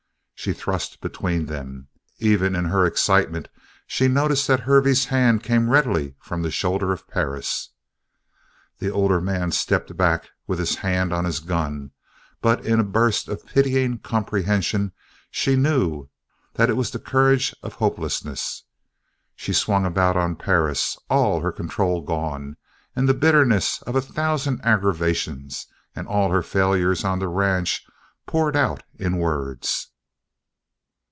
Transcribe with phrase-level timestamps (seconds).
[0.33, 1.89] She thrust between them.
[2.17, 3.47] Even in her excitement
[3.85, 7.69] she noticed that Hervey's hand came readily from the shoulder of Perris.
[8.79, 11.91] The older man stepped back with his hand on his gun,
[12.41, 14.93] but in a burst of pitying comprehension
[15.29, 16.09] she knew
[16.55, 18.63] that it was the courage of hopelessness.
[19.35, 22.57] She swung about on Perris, all her control gone,
[22.95, 27.85] and the bitterness of a thousand aggravations and all her failures on the ranch
[28.25, 29.89] poured out in words.